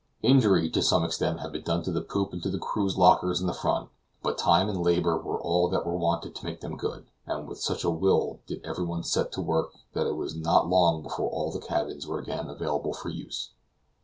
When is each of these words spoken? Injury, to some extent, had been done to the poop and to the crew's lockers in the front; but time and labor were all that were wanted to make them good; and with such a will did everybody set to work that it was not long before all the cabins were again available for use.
Injury, 0.23 0.67
to 0.71 0.81
some 0.81 1.03
extent, 1.05 1.41
had 1.41 1.51
been 1.51 1.61
done 1.61 1.83
to 1.83 1.91
the 1.91 2.01
poop 2.01 2.33
and 2.33 2.41
to 2.41 2.49
the 2.49 2.57
crew's 2.57 2.97
lockers 2.97 3.39
in 3.39 3.45
the 3.45 3.53
front; 3.53 3.91
but 4.23 4.35
time 4.35 4.67
and 4.67 4.81
labor 4.81 5.15
were 5.15 5.39
all 5.39 5.69
that 5.69 5.85
were 5.85 5.95
wanted 5.95 6.33
to 6.33 6.43
make 6.43 6.61
them 6.61 6.75
good; 6.75 7.05
and 7.27 7.47
with 7.47 7.59
such 7.59 7.83
a 7.83 7.89
will 7.91 8.39
did 8.47 8.61
everybody 8.65 9.03
set 9.03 9.31
to 9.33 9.41
work 9.43 9.73
that 9.93 10.07
it 10.07 10.15
was 10.15 10.35
not 10.35 10.67
long 10.67 11.03
before 11.03 11.29
all 11.29 11.51
the 11.51 11.59
cabins 11.59 12.07
were 12.07 12.17
again 12.17 12.49
available 12.49 12.95
for 12.95 13.09
use. 13.09 13.51